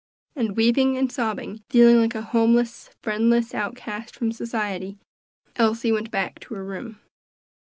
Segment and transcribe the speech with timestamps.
[0.35, 4.97] And weeping and sobbing, feeling like a homeless, friendless outcast from society,
[5.57, 6.99] Elsie went back to her room.